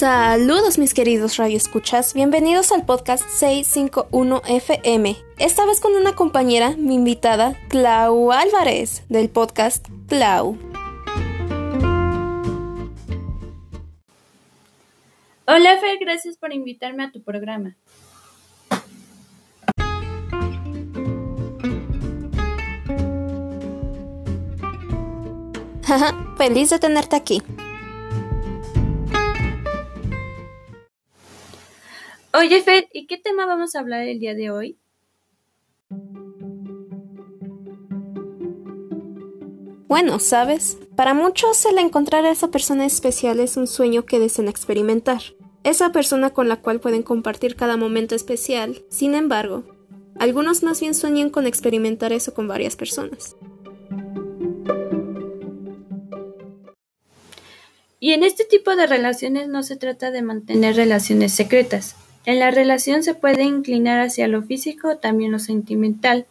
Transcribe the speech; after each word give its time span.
Saludos 0.00 0.78
mis 0.78 0.94
queridos 0.94 1.36
radioescuchas, 1.36 2.14
bienvenidos 2.14 2.72
al 2.72 2.86
podcast 2.86 3.28
651 3.28 4.40
FM. 4.48 5.14
Esta 5.36 5.66
vez 5.66 5.78
con 5.78 5.92
una 5.94 6.14
compañera, 6.14 6.74
mi 6.78 6.94
invitada, 6.94 7.54
Clau 7.68 8.32
Álvarez, 8.32 9.04
del 9.10 9.28
podcast 9.28 9.86
Clau. 10.08 10.56
Hola 15.46 15.78
Fer, 15.82 15.98
gracias 16.00 16.38
por 16.38 16.54
invitarme 16.54 17.04
a 17.04 17.12
tu 17.12 17.22
programa. 17.22 17.76
Feliz 26.38 26.70
de 26.70 26.78
tenerte 26.78 27.16
aquí. 27.16 27.42
Oye, 32.40 32.62
Fed, 32.62 32.84
¿y 32.94 33.06
qué 33.06 33.18
tema 33.18 33.44
vamos 33.44 33.74
a 33.74 33.80
hablar 33.80 34.00
el 34.08 34.18
día 34.18 34.32
de 34.32 34.50
hoy? 34.50 34.78
Bueno, 39.86 40.18
sabes, 40.20 40.78
para 40.96 41.12
muchos 41.12 41.66
el 41.66 41.76
encontrar 41.76 42.24
a 42.24 42.30
esa 42.30 42.48
persona 42.48 42.86
especial 42.86 43.40
es 43.40 43.58
un 43.58 43.66
sueño 43.66 44.06
que 44.06 44.18
desean 44.18 44.48
experimentar. 44.48 45.20
Esa 45.64 45.92
persona 45.92 46.30
con 46.30 46.48
la 46.48 46.62
cual 46.62 46.80
pueden 46.80 47.02
compartir 47.02 47.56
cada 47.56 47.76
momento 47.76 48.14
especial. 48.14 48.86
Sin 48.88 49.14
embargo, 49.14 49.64
algunos 50.18 50.62
más 50.62 50.80
bien 50.80 50.94
sueñan 50.94 51.28
con 51.28 51.46
experimentar 51.46 52.14
eso 52.14 52.32
con 52.32 52.48
varias 52.48 52.74
personas. 52.74 53.36
Y 57.98 58.12
en 58.12 58.24
este 58.24 58.46
tipo 58.46 58.76
de 58.76 58.86
relaciones 58.86 59.48
no 59.48 59.62
se 59.62 59.76
trata 59.76 60.10
de 60.10 60.22
mantener 60.22 60.74
relaciones 60.74 61.34
secretas, 61.34 61.96
en 62.30 62.38
la 62.38 62.50
relación 62.50 63.02
se 63.02 63.14
puede 63.14 63.42
inclinar 63.42 64.00
hacia 64.00 64.28
lo 64.28 64.42
físico 64.42 64.90
o 64.90 64.96
también 64.96 65.32
lo 65.32 65.38
sentimental. 65.38 66.26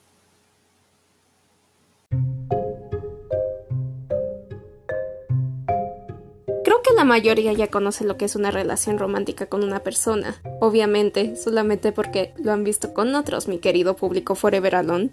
Creo 6.64 6.82
que 6.82 6.94
la 6.96 7.04
mayoría 7.04 7.52
ya 7.52 7.68
conoce 7.68 8.06
lo 8.06 8.16
que 8.16 8.26
es 8.26 8.36
una 8.36 8.52
relación 8.52 8.98
romántica 8.98 9.48
con 9.48 9.64
una 9.64 9.82
persona. 9.82 10.42
Obviamente, 10.62 11.36
solamente 11.36 11.92
porque 11.92 12.34
lo 12.38 12.54
han 12.54 12.64
visto 12.64 12.94
con 12.94 13.14
otros, 13.16 13.48
mi 13.48 13.60
querido 13.60 13.96
público 13.96 14.36
Forever 14.36 14.76
Alone. 14.76 15.10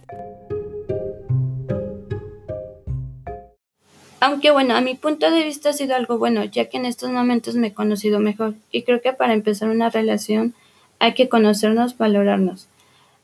Aunque 4.20 4.50
bueno, 4.50 4.76
a 4.76 4.80
mi 4.80 4.94
punto 4.94 5.30
de 5.30 5.44
vista 5.44 5.70
ha 5.70 5.72
sido 5.72 5.94
algo 5.94 6.18
bueno, 6.18 6.44
ya 6.44 6.66
que 6.68 6.76
en 6.76 6.86
estos 6.86 7.10
momentos 7.10 7.54
me 7.56 7.68
he 7.68 7.74
conocido 7.74 8.18
mejor 8.20 8.54
y 8.70 8.82
creo 8.82 9.00
que 9.00 9.12
para 9.12 9.34
empezar 9.34 9.68
una 9.68 9.90
relación 9.90 10.54
hay 10.98 11.14
que 11.14 11.28
conocernos, 11.28 11.96
valorarnos, 11.96 12.68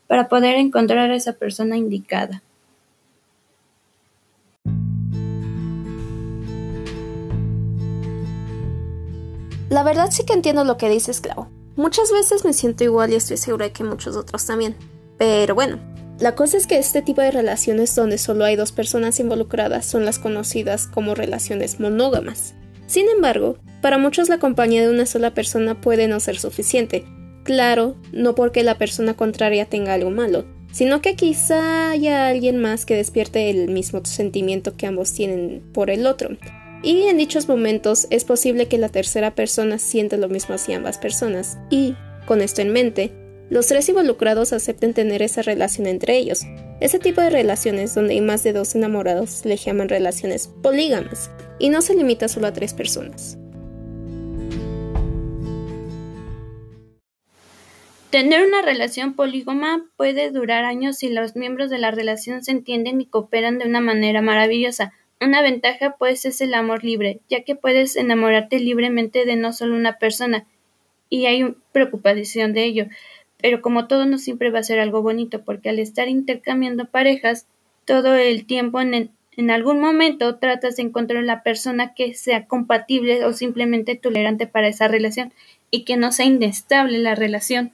para 0.07 0.29
poder 0.29 0.55
encontrar 0.55 1.11
a 1.11 1.15
esa 1.15 1.33
persona 1.33 1.77
indicada. 1.77 2.41
La 9.69 9.81
verdad 9.81 10.09
sí 10.11 10.23
que 10.23 10.33
entiendo 10.33 10.63
lo 10.65 10.77
que 10.77 10.87
dices, 10.87 11.19
Clau. 11.19 11.47
Muchas 11.75 12.11
veces 12.11 12.45
me 12.45 12.53
siento 12.53 12.83
igual 12.83 13.11
y 13.11 13.15
estoy 13.15 13.37
segura 13.37 13.65
de 13.65 13.71
que 13.71 13.83
muchos 13.83 14.15
otros 14.15 14.45
también. 14.45 14.75
Pero 15.17 15.55
bueno, 15.55 15.79
la 16.19 16.35
cosa 16.35 16.57
es 16.57 16.67
que 16.67 16.77
este 16.77 17.01
tipo 17.01 17.21
de 17.21 17.31
relaciones 17.31 17.95
donde 17.95 18.19
solo 18.19 18.45
hay 18.45 18.55
dos 18.55 18.71
personas 18.71 19.19
involucradas 19.19 19.87
son 19.87 20.05
las 20.05 20.19
conocidas 20.19 20.85
como 20.85 21.15
relaciones 21.15 21.79
monógamas. 21.79 22.53
Sin 22.85 23.09
embargo, 23.09 23.57
para 23.81 23.97
muchos 23.97 24.29
la 24.29 24.37
compañía 24.37 24.83
de 24.83 24.91
una 24.91 25.07
sola 25.07 25.33
persona 25.33 25.81
puede 25.81 26.07
no 26.07 26.19
ser 26.19 26.37
suficiente, 26.37 27.03
Claro, 27.43 27.95
no 28.11 28.35
porque 28.35 28.63
la 28.63 28.77
persona 28.77 29.15
contraria 29.15 29.65
tenga 29.65 29.93
algo 29.93 30.11
malo, 30.11 30.45
sino 30.71 31.01
que 31.01 31.15
quizá 31.15 31.91
haya 31.91 32.27
alguien 32.27 32.57
más 32.57 32.85
que 32.85 32.95
despierte 32.95 33.49
el 33.49 33.69
mismo 33.69 34.03
sentimiento 34.05 34.75
que 34.75 34.87
ambos 34.87 35.13
tienen 35.13 35.61
por 35.73 35.89
el 35.89 36.07
otro. 36.07 36.29
Y 36.81 37.03
en 37.03 37.17
dichos 37.17 37.47
momentos 37.47 38.07
es 38.09 38.25
posible 38.25 38.67
que 38.67 38.77
la 38.77 38.89
tercera 38.89 39.35
persona 39.35 39.77
sienta 39.77 40.17
lo 40.17 40.29
mismo 40.29 40.55
hacia 40.55 40.77
ambas 40.77 40.97
personas. 40.97 41.57
Y, 41.69 41.95
con 42.25 42.41
esto 42.41 42.61
en 42.61 42.73
mente, 42.73 43.11
los 43.49 43.67
tres 43.67 43.87
involucrados 43.87 44.51
acepten 44.51 44.93
tener 44.93 45.21
esa 45.21 45.41
relación 45.41 45.85
entre 45.85 46.17
ellos. 46.17 46.41
Ese 46.79 46.99
tipo 46.99 47.21
de 47.21 47.29
relaciones 47.29 47.93
donde 47.93 48.15
hay 48.15 48.21
más 48.21 48.43
de 48.43 48.51
dos 48.51 48.75
enamorados 48.75 49.45
le 49.45 49.57
llaman 49.57 49.89
relaciones 49.89 50.49
polígamas, 50.61 51.29
y 51.59 51.69
no 51.69 51.81
se 51.81 51.95
limita 51.95 52.27
solo 52.27 52.47
a 52.47 52.53
tres 52.53 52.73
personas. 52.73 53.37
Tener 58.13 58.45
una 58.45 58.61
relación 58.61 59.15
polígama 59.15 59.87
puede 59.97 60.29
durar 60.29 60.65
años 60.65 60.97
si 60.97 61.09
los 61.09 61.35
miembros 61.35 61.71
de 61.71 61.79
la 61.79 61.89
relación 61.89 62.43
se 62.43 62.51
entienden 62.51 63.01
y 63.01 63.07
cooperan 63.07 63.57
de 63.57 63.65
una 63.65 63.81
manera 63.81 64.21
maravillosa. 64.21 64.93
Una 65.19 65.41
ventaja 65.41 65.95
pues 65.97 66.23
es 66.25 66.39
el 66.39 66.53
amor 66.53 66.83
libre, 66.83 67.21
ya 67.27 67.41
que 67.41 67.55
puedes 67.55 67.95
enamorarte 67.95 68.59
libremente 68.59 69.25
de 69.25 69.35
no 69.35 69.51
solo 69.51 69.73
una 69.73 69.97
persona, 69.97 70.45
y 71.09 71.25
hay 71.25 71.55
preocupación 71.71 72.53
de 72.53 72.65
ello. 72.65 72.85
Pero 73.41 73.63
como 73.63 73.87
todo 73.87 74.05
no 74.05 74.19
siempre 74.19 74.51
va 74.51 74.59
a 74.59 74.63
ser 74.63 74.79
algo 74.79 75.01
bonito, 75.01 75.43
porque 75.43 75.69
al 75.69 75.79
estar 75.79 76.07
intercambiando 76.07 76.85
parejas 76.85 77.47
todo 77.83 78.13
el 78.13 78.45
tiempo 78.45 78.79
en, 78.79 79.09
en 79.37 79.49
algún 79.49 79.79
momento 79.79 80.35
tratas 80.35 80.75
de 80.75 80.83
encontrar 80.83 81.23
la 81.23 81.41
persona 81.41 81.95
que 81.95 82.13
sea 82.13 82.45
compatible 82.45 83.25
o 83.25 83.33
simplemente 83.33 83.95
tolerante 83.95 84.45
para 84.45 84.67
esa 84.67 84.87
relación 84.87 85.33
y 85.71 85.83
que 85.83 85.97
no 85.97 86.11
sea 86.11 86.27
inestable 86.27 86.99
la 86.99 87.15
relación. 87.15 87.71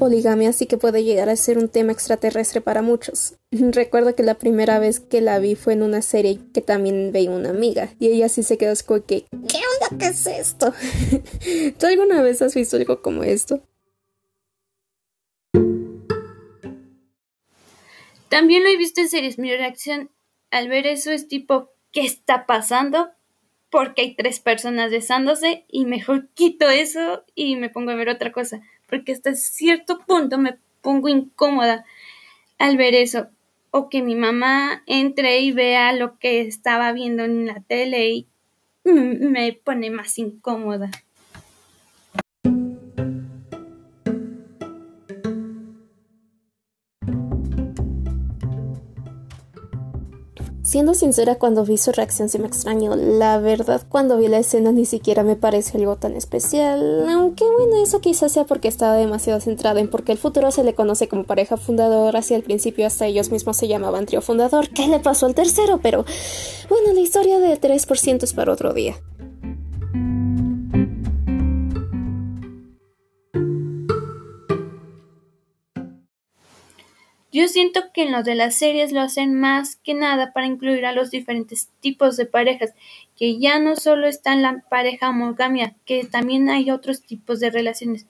Poligamia 0.00 0.52
sí 0.52 0.66
que 0.66 0.78
puede 0.78 1.04
llegar 1.04 1.28
a 1.28 1.36
ser 1.36 1.58
un 1.58 1.68
tema 1.68 1.92
extraterrestre 1.92 2.60
para 2.60 2.82
muchos. 2.82 3.36
Recuerdo 3.52 4.16
que 4.16 4.24
la 4.24 4.34
primera 4.34 4.80
vez 4.80 4.98
que 4.98 5.20
la 5.20 5.38
vi 5.38 5.54
fue 5.54 5.74
en 5.74 5.84
una 5.84 6.02
serie 6.02 6.40
que 6.52 6.62
también 6.62 7.12
veía 7.12 7.30
una 7.30 7.50
amiga 7.50 7.90
y 8.00 8.08
ella 8.08 8.28
sí 8.28 8.42
se 8.42 8.58
quedó 8.58 8.72
como 8.84 9.04
que 9.04 9.26
¿qué 9.30 9.58
onda? 9.58 9.98
¿Qué 9.98 10.06
es 10.06 10.26
esto? 10.26 10.72
¿Tú 11.78 11.86
alguna 11.86 12.22
vez 12.22 12.42
has 12.42 12.54
visto 12.54 12.76
algo 12.76 13.00
como 13.02 13.22
esto? 13.22 13.62
También 18.28 18.62
lo 18.62 18.70
he 18.70 18.76
visto 18.76 19.00
en 19.00 19.08
series. 19.08 19.38
Mi 19.38 19.54
reacción 19.54 20.10
al 20.50 20.68
ver 20.68 20.86
eso 20.86 21.12
es 21.12 21.28
tipo 21.28 21.70
¿qué 21.92 22.00
está 22.00 22.46
pasando? 22.46 23.10
Porque 23.70 24.02
hay 24.02 24.16
tres 24.16 24.40
personas 24.40 24.90
besándose 24.90 25.64
y 25.68 25.84
mejor 25.84 26.28
quito 26.34 26.68
eso 26.70 27.24
y 27.34 27.56
me 27.56 27.68
pongo 27.68 27.90
a 27.90 27.96
ver 27.96 28.08
otra 28.08 28.32
cosa 28.32 28.62
porque 28.90 29.12
hasta 29.12 29.34
cierto 29.34 30.00
punto 30.06 30.38
me 30.38 30.58
pongo 30.82 31.08
incómoda 31.08 31.84
al 32.58 32.76
ver 32.76 32.94
eso. 32.94 33.28
O 33.70 33.88
que 33.88 34.02
mi 34.02 34.16
mamá 34.16 34.82
entre 34.86 35.40
y 35.40 35.52
vea 35.52 35.92
lo 35.92 36.18
que 36.18 36.40
estaba 36.40 36.92
viendo 36.92 37.24
en 37.24 37.46
la 37.46 37.60
tele 37.60 38.08
y 38.08 38.28
me 38.84 39.52
pone 39.52 39.90
más 39.90 40.18
incómoda. 40.18 40.90
Siendo 50.62 50.92
sincera, 50.92 51.36
cuando 51.36 51.64
vi 51.64 51.78
su 51.78 51.90
reacción 51.90 52.28
se 52.28 52.38
me 52.38 52.46
extrañó. 52.46 52.94
La 52.94 53.38
verdad, 53.38 53.82
cuando 53.88 54.18
vi 54.18 54.28
la 54.28 54.38
escena 54.38 54.72
ni 54.72 54.84
siquiera 54.84 55.22
me 55.22 55.34
pareció 55.34 55.80
algo 55.80 55.96
tan 55.96 56.14
especial. 56.14 57.08
Aunque 57.08 57.44
bueno, 57.44 57.82
eso 57.82 58.00
quizás 58.00 58.32
sea 58.32 58.44
porque 58.44 58.68
estaba 58.68 58.94
demasiado 58.94 59.40
centrada 59.40 59.80
en 59.80 59.88
porque 59.88 60.12
el 60.12 60.18
futuro 60.18 60.50
se 60.50 60.62
le 60.62 60.74
conoce 60.74 61.08
como 61.08 61.24
pareja 61.24 61.56
fundadora. 61.56 62.18
Así 62.18 62.34
al 62.34 62.42
principio 62.42 62.86
hasta 62.86 63.06
ellos 63.06 63.30
mismos 63.30 63.56
se 63.56 63.68
llamaban 63.68 64.06
trío 64.06 64.20
fundador. 64.20 64.68
¿Qué 64.68 64.86
le 64.86 65.00
pasó 65.00 65.26
al 65.26 65.34
tercero? 65.34 65.80
Pero 65.82 66.04
bueno, 66.68 66.92
la 66.92 67.00
historia 67.00 67.38
de 67.38 67.58
3% 67.58 68.22
es 68.22 68.32
para 68.34 68.52
otro 68.52 68.74
día. 68.74 68.96
Yo 77.40 77.48
siento 77.48 77.90
que 77.94 78.02
en 78.02 78.12
lo 78.12 78.22
de 78.22 78.34
las 78.34 78.54
series 78.54 78.92
lo 78.92 79.00
hacen 79.00 79.32
más 79.32 79.76
que 79.76 79.94
nada 79.94 80.34
para 80.34 80.46
incluir 80.46 80.84
a 80.84 80.92
los 80.92 81.10
diferentes 81.10 81.70
tipos 81.80 82.18
de 82.18 82.26
parejas, 82.26 82.74
que 83.16 83.38
ya 83.38 83.58
no 83.58 83.76
solo 83.76 84.08
está 84.08 84.34
en 84.34 84.42
la 84.42 84.62
pareja 84.68 85.10
monogamia, 85.10 85.74
que 85.86 86.04
también 86.04 86.50
hay 86.50 86.70
otros 86.70 87.00
tipos 87.00 87.40
de 87.40 87.48
relaciones, 87.48 88.04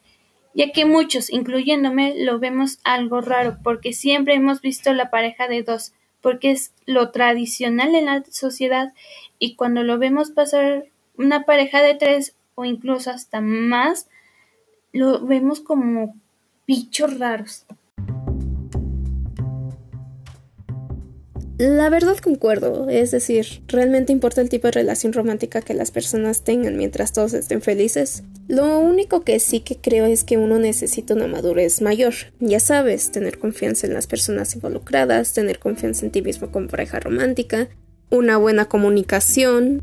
ya 0.52 0.72
que 0.72 0.84
muchos, 0.84 1.30
incluyéndome, 1.30 2.24
lo 2.24 2.40
vemos 2.40 2.80
algo 2.82 3.20
raro, 3.20 3.58
porque 3.62 3.92
siempre 3.92 4.34
hemos 4.34 4.62
visto 4.62 4.92
la 4.94 5.10
pareja 5.10 5.46
de 5.46 5.62
dos, 5.62 5.92
porque 6.22 6.50
es 6.50 6.72
lo 6.86 7.12
tradicional 7.12 7.94
en 7.94 8.06
la 8.06 8.24
sociedad, 8.32 8.92
y 9.38 9.54
cuando 9.54 9.84
lo 9.84 9.96
vemos 10.00 10.32
pasar 10.32 10.86
una 11.16 11.44
pareja 11.44 11.82
de 11.82 11.94
tres 11.94 12.34
o 12.56 12.64
incluso 12.64 13.12
hasta 13.12 13.40
más, 13.40 14.08
lo 14.92 15.24
vemos 15.24 15.60
como 15.60 16.16
bichos 16.66 17.16
raros. 17.16 17.64
La 21.60 21.90
verdad 21.90 22.16
concuerdo, 22.16 22.88
es 22.88 23.10
decir, 23.10 23.62
realmente 23.68 24.12
importa 24.12 24.40
el 24.40 24.48
tipo 24.48 24.66
de 24.66 24.72
relación 24.72 25.12
romántica 25.12 25.60
que 25.60 25.74
las 25.74 25.90
personas 25.90 26.42
tengan 26.42 26.78
mientras 26.78 27.12
todos 27.12 27.34
estén 27.34 27.60
felices. 27.60 28.22
Lo 28.48 28.78
único 28.78 29.24
que 29.24 29.38
sí 29.40 29.60
que 29.60 29.76
creo 29.76 30.06
es 30.06 30.24
que 30.24 30.38
uno 30.38 30.58
necesita 30.58 31.12
una 31.12 31.26
madurez 31.26 31.82
mayor. 31.82 32.14
Ya 32.38 32.60
sabes, 32.60 33.12
tener 33.12 33.38
confianza 33.38 33.86
en 33.86 33.92
las 33.92 34.06
personas 34.06 34.54
involucradas, 34.54 35.34
tener 35.34 35.58
confianza 35.58 36.06
en 36.06 36.12
ti 36.12 36.22
mismo 36.22 36.50
como 36.50 36.68
pareja 36.68 36.98
romántica, 36.98 37.68
una 38.08 38.38
buena 38.38 38.64
comunicación, 38.64 39.82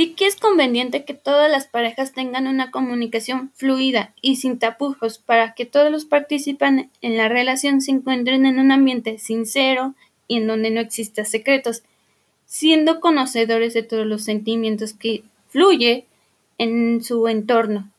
Sí 0.00 0.14
que 0.14 0.26
es 0.26 0.36
conveniente 0.36 1.04
que 1.04 1.12
todas 1.12 1.50
las 1.50 1.66
parejas 1.66 2.14
tengan 2.14 2.46
una 2.46 2.70
comunicación 2.70 3.50
fluida 3.54 4.14
y 4.22 4.36
sin 4.36 4.58
tapujos 4.58 5.18
para 5.18 5.52
que 5.52 5.66
todos 5.66 5.92
los 5.92 6.06
participantes 6.06 6.86
en 7.02 7.18
la 7.18 7.28
relación 7.28 7.82
se 7.82 7.90
encuentren 7.90 8.46
en 8.46 8.58
un 8.58 8.72
ambiente 8.72 9.18
sincero 9.18 9.92
y 10.26 10.38
en 10.38 10.46
donde 10.46 10.70
no 10.70 10.80
existan 10.80 11.26
secretos, 11.26 11.82
siendo 12.46 12.98
conocedores 12.98 13.74
de 13.74 13.82
todos 13.82 14.06
los 14.06 14.24
sentimientos 14.24 14.94
que 14.94 15.22
fluye 15.50 16.06
en 16.56 17.04
su 17.04 17.28
entorno. 17.28 17.89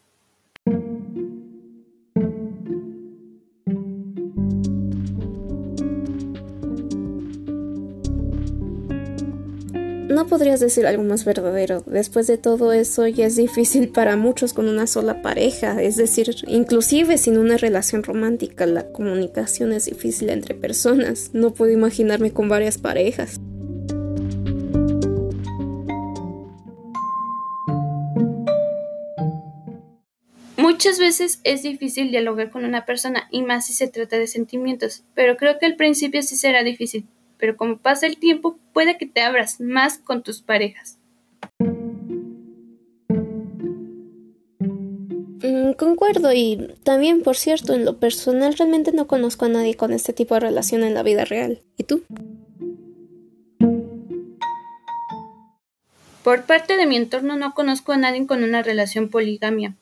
No 10.11 10.27
podrías 10.27 10.59
decir 10.59 10.85
algo 10.85 11.03
más 11.03 11.23
verdadero. 11.23 11.83
Después 11.85 12.27
de 12.27 12.37
todo 12.37 12.73
eso 12.73 13.07
ya 13.07 13.27
es 13.27 13.37
difícil 13.37 13.87
para 13.87 14.17
muchos 14.17 14.51
con 14.51 14.67
una 14.67 14.85
sola 14.85 15.21
pareja. 15.21 15.81
Es 15.81 15.95
decir, 15.95 16.35
inclusive 16.47 17.17
sin 17.17 17.37
una 17.37 17.55
relación 17.55 18.03
romántica, 18.03 18.65
la 18.65 18.91
comunicación 18.91 19.71
es 19.71 19.85
difícil 19.85 20.29
entre 20.29 20.53
personas. 20.53 21.29
No 21.31 21.53
puedo 21.53 21.71
imaginarme 21.71 22.31
con 22.31 22.49
varias 22.49 22.77
parejas. 22.77 23.39
Muchas 30.57 30.99
veces 30.99 31.39
es 31.45 31.63
difícil 31.63 32.11
dialogar 32.11 32.49
con 32.49 32.65
una 32.65 32.85
persona 32.85 33.29
y 33.31 33.43
más 33.43 33.67
si 33.67 33.71
se 33.71 33.87
trata 33.87 34.17
de 34.17 34.27
sentimientos, 34.27 35.05
pero 35.13 35.37
creo 35.37 35.57
que 35.57 35.67
al 35.67 35.77
principio 35.77 36.21
sí 36.21 36.35
será 36.35 36.63
difícil 36.63 37.07
pero 37.41 37.57
como 37.57 37.77
pasa 37.77 38.05
el 38.05 38.17
tiempo 38.17 38.57
puede 38.73 38.97
que 38.97 39.05
te 39.05 39.21
abras 39.21 39.59
más 39.59 39.97
con 39.97 40.23
tus 40.23 40.41
parejas. 40.41 40.97
Mm, 45.43 45.71
concuerdo 45.73 46.31
y 46.33 46.75
también, 46.83 47.23
por 47.23 47.35
cierto, 47.35 47.73
en 47.73 47.83
lo 47.83 47.99
personal 47.99 48.55
realmente 48.55 48.91
no 48.91 49.07
conozco 49.07 49.45
a 49.45 49.49
nadie 49.49 49.75
con 49.75 49.91
este 49.91 50.13
tipo 50.13 50.35
de 50.35 50.41
relación 50.41 50.83
en 50.83 50.93
la 50.93 51.03
vida 51.03 51.25
real. 51.25 51.61
¿Y 51.77 51.83
tú? 51.83 52.03
Por 56.23 56.43
parte 56.43 56.77
de 56.77 56.85
mi 56.85 56.97
entorno 56.97 57.35
no 57.35 57.55
conozco 57.55 57.91
a 57.93 57.97
nadie 57.97 58.27
con 58.27 58.43
una 58.43 58.61
relación 58.61 59.09
poligamia. 59.09 59.75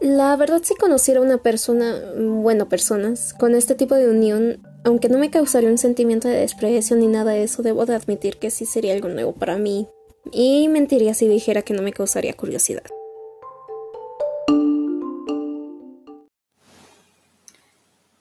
La 0.00 0.36
verdad 0.36 0.60
si 0.62 0.74
conociera 0.74 1.20
una 1.20 1.38
persona, 1.38 1.98
bueno, 2.16 2.68
personas, 2.68 3.32
con 3.32 3.54
este 3.54 3.74
tipo 3.74 3.94
de 3.94 4.08
unión, 4.08 4.58
aunque 4.84 5.08
no 5.08 5.18
me 5.18 5.30
causaría 5.30 5.70
un 5.70 5.78
sentimiento 5.78 6.28
de 6.28 6.38
desprecio 6.38 6.96
ni 6.96 7.06
nada 7.06 7.32
de 7.32 7.44
eso, 7.44 7.62
debo 7.62 7.86
de 7.86 7.94
admitir 7.94 8.36
que 8.36 8.50
sí 8.50 8.66
sería 8.66 8.92
algo 8.92 9.08
nuevo 9.08 9.32
para 9.32 9.56
mí. 9.56 9.88
Y 10.32 10.68
mentiría 10.68 11.14
si 11.14 11.28
dijera 11.28 11.62
que 11.62 11.72
no 11.72 11.82
me 11.82 11.92
causaría 11.92 12.34
curiosidad. 12.34 12.84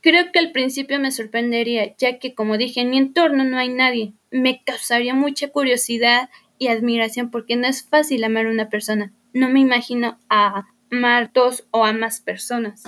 Creo 0.02 0.32
que 0.32 0.40
al 0.40 0.52
principio 0.52 1.00
me 1.00 1.12
sorprendería, 1.12 1.96
ya 1.98 2.20
que 2.20 2.36
como 2.36 2.58
dije 2.58 2.82
en 2.82 2.92
mi 2.92 3.00
entorno 3.00 3.44
no 3.44 3.58
hay 3.58 3.70
nadie. 3.70 4.14
Me 4.30 4.64
causaría 4.64 5.16
mucha 5.16 5.50
curiosidad 5.50 6.30
y 6.60 6.68
admiración 6.68 7.32
porque 7.32 7.56
no 7.56 7.68
es 7.68 7.84
fácil 7.84 8.24
amar 8.24 8.46
a 8.46 8.52
una 8.52 8.70
persona. 8.70 9.14
No 9.34 9.50
me 9.50 9.60
imagino 9.60 10.20
a 10.30 10.68
amar 10.92 11.32
dos 11.34 11.68
o 11.72 11.86
a 11.86 11.94
más 11.94 12.22
personas. 12.22 12.84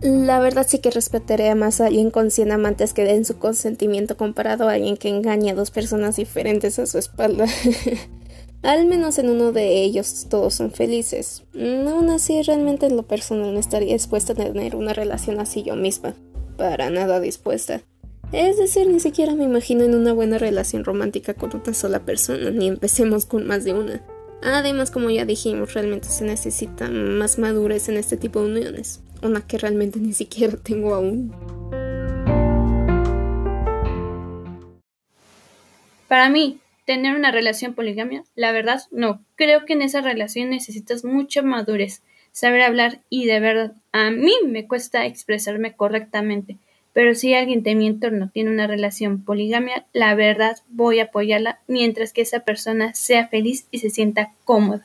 La 0.00 0.38
verdad 0.38 0.64
sí 0.68 0.78
que 0.78 0.92
respetaré 0.92 1.52
más 1.56 1.80
a 1.80 1.86
alguien 1.86 2.12
con 2.12 2.30
100 2.30 2.52
amantes 2.52 2.94
que 2.94 3.04
den 3.04 3.24
su 3.24 3.38
consentimiento 3.38 4.16
comparado 4.16 4.68
a 4.68 4.74
alguien 4.74 4.96
que 4.96 5.08
engaña 5.08 5.52
a 5.52 5.56
dos 5.56 5.72
personas 5.72 6.16
diferentes 6.16 6.78
a 6.78 6.86
su 6.86 6.98
espalda. 6.98 7.46
Al 8.62 8.86
menos 8.86 9.18
en 9.18 9.28
uno 9.28 9.52
de 9.52 9.82
ellos 9.82 10.26
todos 10.28 10.54
son 10.54 10.70
felices. 10.70 11.44
Aún 11.54 12.10
así, 12.10 12.42
realmente 12.42 12.86
en 12.86 12.96
lo 12.96 13.04
personal 13.04 13.52
no 13.52 13.58
estaría 13.60 13.92
dispuesta 13.92 14.34
a 14.34 14.36
tener 14.36 14.76
una 14.76 14.92
relación 14.92 15.40
así 15.40 15.62
yo 15.64 15.74
misma. 15.74 16.14
Para 16.56 16.90
nada 16.90 17.20
dispuesta. 17.20 17.82
Es 18.30 18.58
decir, 18.58 18.86
ni 18.86 19.00
siquiera 19.00 19.34
me 19.34 19.44
imagino 19.44 19.84
en 19.84 19.94
una 19.94 20.12
buena 20.12 20.36
relación 20.36 20.84
romántica 20.84 21.32
con 21.32 21.56
una 21.56 21.72
sola 21.72 22.00
persona, 22.00 22.50
ni 22.50 22.68
empecemos 22.68 23.24
con 23.24 23.46
más 23.46 23.64
de 23.64 23.72
una. 23.72 24.02
Además, 24.42 24.90
como 24.90 25.08
ya 25.08 25.24
dijimos, 25.24 25.72
realmente 25.72 26.08
se 26.08 26.26
necesita 26.26 26.90
más 26.90 27.38
madurez 27.38 27.88
en 27.88 27.96
este 27.96 28.18
tipo 28.18 28.42
de 28.42 28.50
uniones, 28.50 29.00
una 29.22 29.46
que 29.46 29.56
realmente 29.56 29.98
ni 29.98 30.12
siquiera 30.12 30.58
tengo 30.62 30.94
aún. 30.94 31.32
Para 36.06 36.28
mí, 36.28 36.58
tener 36.84 37.16
una 37.16 37.32
relación 37.32 37.72
poligamia, 37.72 38.24
la 38.34 38.52
verdad, 38.52 38.82
no. 38.90 39.24
Creo 39.36 39.64
que 39.64 39.72
en 39.72 39.80
esa 39.80 40.02
relación 40.02 40.50
necesitas 40.50 41.02
mucha 41.02 41.40
madurez, 41.40 42.02
saber 42.32 42.60
hablar 42.60 43.00
y 43.08 43.24
de 43.24 43.40
verdad, 43.40 43.72
a 43.92 44.10
mí 44.10 44.34
me 44.46 44.68
cuesta 44.68 45.06
expresarme 45.06 45.74
correctamente 45.74 46.58
pero 46.98 47.14
si 47.14 47.32
alguien 47.32 47.62
de 47.62 47.76
mi 47.76 47.86
entorno 47.86 48.28
tiene 48.28 48.50
una 48.50 48.66
relación 48.66 49.22
poligamia, 49.22 49.86
la 49.92 50.16
verdad 50.16 50.56
voy 50.68 50.98
a 50.98 51.04
apoyarla 51.04 51.60
mientras 51.68 52.12
que 52.12 52.22
esa 52.22 52.40
persona 52.40 52.92
sea 52.92 53.28
feliz 53.28 53.68
y 53.70 53.78
se 53.78 53.88
sienta 53.88 54.32
cómoda. 54.44 54.84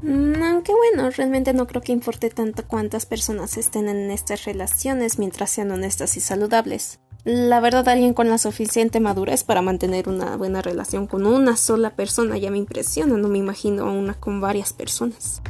Mm, 0.00 0.42
aunque 0.42 0.72
bueno, 0.72 1.10
realmente 1.10 1.52
no 1.52 1.66
creo 1.66 1.82
que 1.82 1.92
importe 1.92 2.30
tanto 2.30 2.66
cuántas 2.66 3.04
personas 3.04 3.58
estén 3.58 3.90
en 3.90 4.10
estas 4.10 4.46
relaciones 4.46 5.18
mientras 5.18 5.50
sean 5.50 5.70
honestas 5.72 6.16
y 6.16 6.20
saludables. 6.20 7.00
La 7.24 7.60
verdad, 7.60 7.86
alguien 7.86 8.14
con 8.14 8.30
la 8.30 8.38
suficiente 8.38 8.98
madurez 8.98 9.44
para 9.44 9.60
mantener 9.60 10.08
una 10.08 10.38
buena 10.38 10.62
relación 10.62 11.06
con 11.06 11.26
una 11.26 11.54
sola 11.58 11.90
persona 11.90 12.38
ya 12.38 12.50
me 12.50 12.56
impresiona, 12.56 13.18
no 13.18 13.28
me 13.28 13.36
imagino 13.36 13.84
a 13.84 13.92
una 13.92 14.14
con 14.14 14.40
varias 14.40 14.72
personas. 14.72 15.42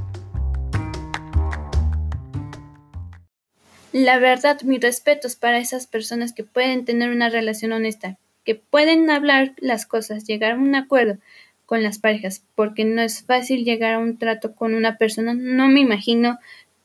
La 3.99 4.19
verdad, 4.19 4.61
mis 4.61 4.83
respetos 4.83 5.37
para 5.37 5.57
esas 5.57 5.87
personas 5.87 6.35
que 6.35 6.45
pueden 6.45 6.85
tener 6.85 7.09
una 7.09 7.31
relación 7.31 7.73
honesta, 7.73 8.19
que 8.45 8.55
pueden 8.55 9.09
hablar 9.09 9.55
las 9.57 9.87
cosas, 9.87 10.26
llegar 10.26 10.53
a 10.53 10.57
un 10.57 10.75
acuerdo 10.75 11.17
con 11.65 11.83
las 11.83 11.99
parejas, 11.99 12.45
porque 12.55 12.85
no 12.85 13.00
es 13.00 13.23
fácil 13.23 13.65
llegar 13.65 13.95
a 13.95 13.99
un 13.99 14.19
trato 14.19 14.55
con 14.55 14.75
una 14.75 14.99
persona. 14.99 15.33
No 15.33 15.69
me 15.69 15.81
imagino 15.81 16.38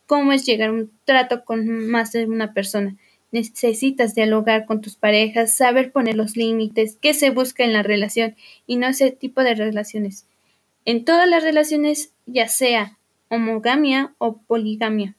cómo 0.07 0.31
es 0.31 0.45
llegar 0.45 0.69
a 0.69 0.71
un 0.71 0.89
trato 1.03 1.43
con 1.43 1.85
más 1.89 2.13
de 2.13 2.27
una 2.27 2.53
persona. 2.53 2.95
Necesitas 3.33 4.15
dialogar 4.15 4.65
con 4.65 4.79
tus 4.79 4.95
parejas, 4.95 5.53
saber 5.53 5.91
poner 5.91 6.15
los 6.15 6.37
límites, 6.37 6.97
qué 7.01 7.13
se 7.13 7.29
busca 7.29 7.65
en 7.65 7.73
la 7.73 7.83
relación 7.83 8.37
y 8.67 8.77
no 8.77 8.87
ese 8.87 9.11
tipo 9.11 9.43
de 9.43 9.55
relaciones. 9.55 10.27
En 10.85 11.03
todas 11.03 11.27
las 11.27 11.43
relaciones, 11.43 12.13
ya 12.25 12.47
sea 12.47 12.97
homogamia 13.27 14.13
o 14.17 14.37
poligamia. 14.37 15.17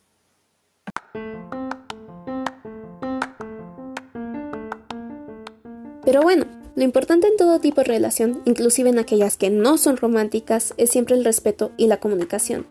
Pero 6.05 6.23
bueno, 6.23 6.47
lo 6.75 6.83
importante 6.83 7.29
en 7.29 7.37
todo 7.37 7.61
tipo 7.61 7.83
de 7.83 7.89
relación, 7.89 8.43
inclusive 8.45 8.91
en 8.91 8.99
aquellas 8.99 9.37
que 9.37 9.51
no 9.51 9.79
son 9.79 9.97
románticas, 9.97 10.75
es 10.77 10.91
siempre 10.91 11.15
el 11.15 11.25
respeto 11.25 11.73
y 11.77 11.87
la 11.87 11.99
comunicación. 11.99 12.67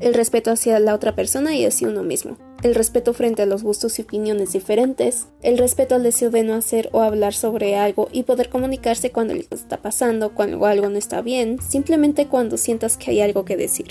El 0.00 0.14
respeto 0.14 0.50
hacia 0.50 0.78
la 0.80 0.94
otra 0.94 1.14
persona 1.14 1.54
y 1.54 1.64
hacia 1.64 1.88
uno 1.88 2.02
mismo. 2.02 2.38
El 2.62 2.74
respeto 2.74 3.12
frente 3.12 3.42
a 3.42 3.46
los 3.46 3.62
gustos 3.62 3.98
y 3.98 4.02
opiniones 4.02 4.52
diferentes. 4.52 5.28
El 5.42 5.58
respeto 5.58 5.94
al 5.94 6.02
deseo 6.02 6.30
de 6.30 6.42
no 6.42 6.54
hacer 6.54 6.88
o 6.92 7.02
hablar 7.02 7.34
sobre 7.34 7.76
algo 7.76 8.08
y 8.10 8.22
poder 8.22 8.48
comunicarse 8.48 9.12
cuando 9.12 9.34
algo 9.34 9.46
está 9.50 9.82
pasando, 9.82 10.34
cuando 10.34 10.64
algo 10.64 10.88
no 10.88 10.96
está 10.96 11.20
bien, 11.20 11.60
simplemente 11.60 12.26
cuando 12.26 12.56
sientas 12.56 12.96
que 12.96 13.10
hay 13.10 13.20
algo 13.20 13.44
que 13.44 13.56
decir. 13.56 13.88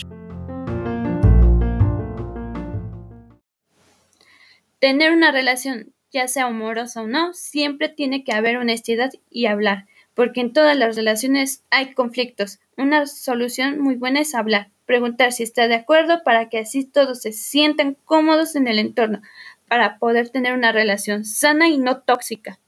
Tener 4.80 5.14
una 5.14 5.32
relación 5.32 5.93
ya 6.14 6.28
sea 6.28 6.46
amorosa 6.46 7.02
o 7.02 7.08
no, 7.08 7.34
siempre 7.34 7.90
tiene 7.90 8.24
que 8.24 8.32
haber 8.32 8.58
honestidad 8.58 9.12
y 9.30 9.48
hablar, 9.48 9.88
porque 10.14 10.42
en 10.42 10.54
todas 10.54 10.78
las 10.78 10.96
relaciones 10.96 11.64
hay 11.72 11.94
conflictos. 11.94 12.60
Una 12.78 13.08
solución 13.08 13.80
muy 13.80 13.96
buena 13.96 14.22
es 14.22 14.36
hablar, 14.36 14.70
preguntar 14.86 15.32
si 15.32 15.44
está 15.44 15.68
de 15.68 15.76
acuerdo 15.76 16.24
para 16.24 16.50
que 16.50 16.60
así 16.60 16.86
todos 16.86 17.22
se 17.22 17.32
sientan 17.32 17.98
cómodos 18.06 18.56
en 18.56 18.68
el 18.68 18.80
entorno, 18.80 19.22
para 19.68 19.98
poder 19.98 20.30
tener 20.30 20.54
una 20.54 20.72
relación 20.72 21.26
sana 21.26 21.68
y 21.68 21.80
no 21.80 22.02
tóxica. 22.02 22.60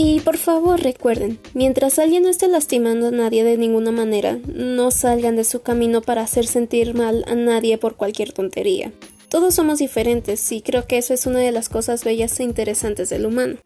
Y 0.00 0.20
por 0.20 0.38
favor 0.38 0.80
recuerden, 0.80 1.40
mientras 1.54 1.98
alguien 1.98 2.22
no 2.22 2.28
esté 2.28 2.46
lastimando 2.46 3.08
a 3.08 3.10
nadie 3.10 3.42
de 3.42 3.58
ninguna 3.58 3.90
manera, 3.90 4.38
no 4.46 4.92
salgan 4.92 5.34
de 5.34 5.42
su 5.42 5.62
camino 5.62 6.02
para 6.02 6.22
hacer 6.22 6.46
sentir 6.46 6.94
mal 6.94 7.24
a 7.26 7.34
nadie 7.34 7.78
por 7.78 7.96
cualquier 7.96 8.32
tontería. 8.32 8.92
Todos 9.28 9.56
somos 9.56 9.80
diferentes 9.80 10.52
y 10.52 10.62
creo 10.62 10.86
que 10.86 10.98
eso 10.98 11.14
es 11.14 11.26
una 11.26 11.40
de 11.40 11.50
las 11.50 11.68
cosas 11.68 12.04
bellas 12.04 12.38
e 12.38 12.44
interesantes 12.44 13.10
del 13.10 13.26
humano. 13.26 13.58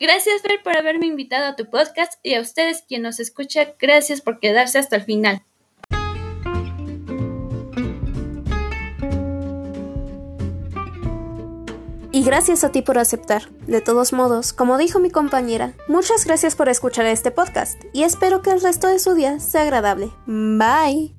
Gracias 0.00 0.42
Fer 0.42 0.64
por 0.64 0.76
haberme 0.76 1.06
invitado 1.06 1.46
a 1.46 1.54
tu 1.54 1.70
podcast 1.70 2.14
y 2.24 2.34
a 2.34 2.40
ustedes 2.40 2.82
quien 2.88 3.02
nos 3.02 3.20
escucha, 3.20 3.74
gracias 3.78 4.20
por 4.20 4.40
quedarse 4.40 4.80
hasta 4.80 4.96
el 4.96 5.02
final. 5.02 5.42
Y 12.16 12.22
gracias 12.22 12.64
a 12.64 12.72
ti 12.72 12.80
por 12.80 12.96
aceptar. 12.96 13.50
De 13.66 13.82
todos 13.82 14.14
modos, 14.14 14.54
como 14.54 14.78
dijo 14.78 14.98
mi 15.00 15.10
compañera, 15.10 15.74
muchas 15.86 16.24
gracias 16.24 16.56
por 16.56 16.70
escuchar 16.70 17.04
este 17.04 17.30
podcast 17.30 17.78
y 17.92 18.04
espero 18.04 18.40
que 18.40 18.52
el 18.52 18.62
resto 18.62 18.88
de 18.88 18.98
su 18.98 19.12
día 19.12 19.38
sea 19.38 19.64
agradable. 19.64 20.08
Bye. 20.24 21.14